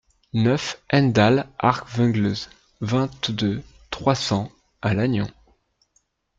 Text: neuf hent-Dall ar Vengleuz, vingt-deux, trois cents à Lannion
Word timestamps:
neuf 0.41 0.81
hent-Dall 0.89 1.47
ar 1.59 1.85
Vengleuz, 1.93 2.49
vingt-deux, 2.79 3.61
trois 3.91 4.15
cents 4.15 4.51
à 4.81 4.95
Lannion 4.95 5.27